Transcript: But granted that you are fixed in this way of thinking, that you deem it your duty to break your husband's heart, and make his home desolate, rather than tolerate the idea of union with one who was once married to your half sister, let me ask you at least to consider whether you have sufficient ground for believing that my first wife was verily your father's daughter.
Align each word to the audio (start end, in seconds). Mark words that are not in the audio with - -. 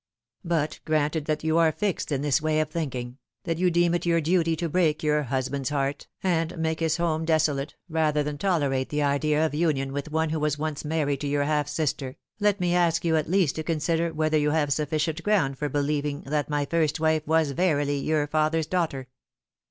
But 0.43 0.79
granted 0.83 1.25
that 1.25 1.43
you 1.43 1.59
are 1.59 1.71
fixed 1.71 2.11
in 2.11 2.23
this 2.23 2.41
way 2.41 2.59
of 2.59 2.71
thinking, 2.71 3.19
that 3.43 3.59
you 3.59 3.69
deem 3.69 3.93
it 3.93 4.03
your 4.03 4.19
duty 4.19 4.55
to 4.55 4.67
break 4.67 5.03
your 5.03 5.21
husband's 5.21 5.69
heart, 5.69 6.07
and 6.23 6.57
make 6.57 6.79
his 6.79 6.97
home 6.97 7.23
desolate, 7.23 7.75
rather 7.87 8.23
than 8.23 8.39
tolerate 8.39 8.89
the 8.89 9.03
idea 9.03 9.45
of 9.45 9.53
union 9.53 9.93
with 9.93 10.11
one 10.11 10.31
who 10.31 10.39
was 10.39 10.57
once 10.57 10.83
married 10.83 11.21
to 11.21 11.27
your 11.27 11.43
half 11.43 11.67
sister, 11.67 12.15
let 12.39 12.59
me 12.59 12.73
ask 12.73 13.05
you 13.05 13.15
at 13.15 13.29
least 13.29 13.53
to 13.57 13.63
consider 13.63 14.11
whether 14.11 14.39
you 14.39 14.49
have 14.49 14.73
sufficient 14.73 15.21
ground 15.21 15.59
for 15.59 15.69
believing 15.69 16.21
that 16.21 16.49
my 16.49 16.65
first 16.65 16.99
wife 16.99 17.27
was 17.27 17.51
verily 17.51 17.99
your 17.99 18.25
father's 18.25 18.65
daughter. 18.65 19.07